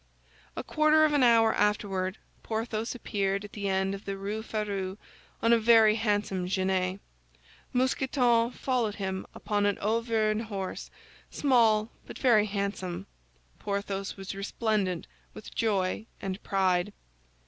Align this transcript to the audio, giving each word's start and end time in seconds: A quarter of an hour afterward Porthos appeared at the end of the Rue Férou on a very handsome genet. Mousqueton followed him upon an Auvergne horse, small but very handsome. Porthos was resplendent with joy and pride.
A 0.55 0.63
quarter 0.63 1.05
of 1.05 1.13
an 1.13 1.21
hour 1.21 1.53
afterward 1.53 2.17
Porthos 2.41 2.95
appeared 2.95 3.45
at 3.45 3.51
the 3.53 3.69
end 3.69 3.93
of 3.93 4.05
the 4.05 4.17
Rue 4.17 4.41
Férou 4.41 4.97
on 5.43 5.53
a 5.53 5.59
very 5.59 5.93
handsome 5.93 6.47
genet. 6.47 6.99
Mousqueton 7.71 8.49
followed 8.49 8.95
him 8.95 9.27
upon 9.35 9.67
an 9.67 9.77
Auvergne 9.77 10.39
horse, 10.45 10.89
small 11.29 11.91
but 12.07 12.17
very 12.17 12.47
handsome. 12.47 13.05
Porthos 13.59 14.17
was 14.17 14.33
resplendent 14.33 15.05
with 15.35 15.53
joy 15.53 16.07
and 16.19 16.41
pride. 16.41 16.93